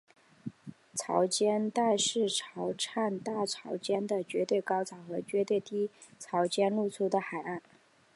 [0.95, 7.61] 潮间带是在潮汐大潮期的绝对高潮和绝对低潮间露出的海岸。